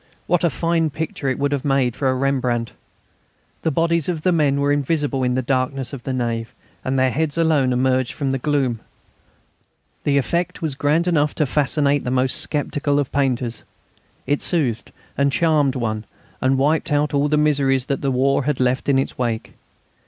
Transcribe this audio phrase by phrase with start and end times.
[0.25, 2.73] What a fine picture it would have made for a Rembrandt!
[3.61, 7.11] The bodies of the men were invisible in the darkness of the nave, and their
[7.11, 8.79] heads alone emerged from the gloom.
[10.03, 13.61] The effect was grand enough to fascinate the most sceptical of painters;
[14.25, 16.05] it soothed and charmed one
[16.41, 19.53] and wiped out all the miseries that the war had left in its wake.